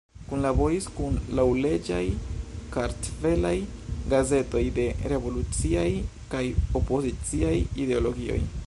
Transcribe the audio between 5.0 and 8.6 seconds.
revoluciaj kaj opoziciaj ideologioj.